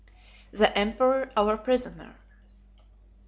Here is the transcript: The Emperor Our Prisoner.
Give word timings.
The 0.51 0.75
Emperor 0.75 1.31
Our 1.37 1.57
Prisoner. 1.57 2.15